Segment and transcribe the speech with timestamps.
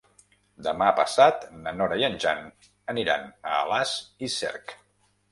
[0.67, 2.41] Demà passat na Nora i en Jan
[2.93, 3.93] aniran a Alàs
[4.29, 4.75] i Cerc.